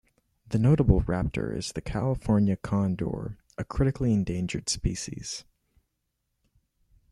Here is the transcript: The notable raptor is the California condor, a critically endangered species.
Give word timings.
The 0.49 0.57
notable 0.57 1.01
raptor 1.03 1.55
is 1.55 1.73
the 1.73 1.81
California 1.81 2.55
condor, 2.57 3.37
a 3.59 3.63
critically 3.63 4.13
endangered 4.15 4.67
species. 4.67 5.45